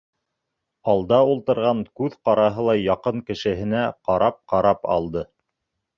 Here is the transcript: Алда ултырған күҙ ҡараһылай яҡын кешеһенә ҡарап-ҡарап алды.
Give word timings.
Алда 0.93 1.19
ултырған 1.33 1.83
күҙ 2.01 2.17
ҡараһылай 2.29 2.83
яҡын 2.87 3.23
кешеһенә 3.29 3.85
ҡарап-ҡарап 4.11 4.93
алды. 4.99 5.23